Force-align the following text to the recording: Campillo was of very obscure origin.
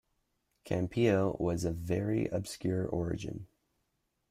Campillo 0.65 1.39
was 1.39 1.63
of 1.63 1.75
very 1.75 2.25
obscure 2.29 2.87
origin. 2.87 3.45